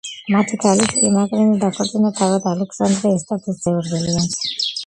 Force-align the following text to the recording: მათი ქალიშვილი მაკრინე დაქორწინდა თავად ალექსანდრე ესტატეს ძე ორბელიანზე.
მათი 0.35 0.57
ქალიშვილი 0.63 1.11
მაკრინე 1.17 1.59
დაქორწინდა 1.65 2.11
თავად 2.21 2.49
ალექსანდრე 2.53 3.15
ესტატეს 3.19 3.63
ძე 3.67 3.79
ორბელიანზე. 3.83 4.69